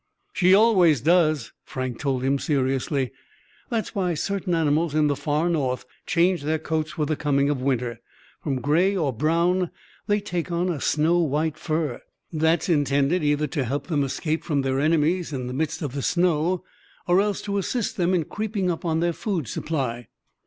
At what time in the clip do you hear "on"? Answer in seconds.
10.51-10.71, 18.83-19.01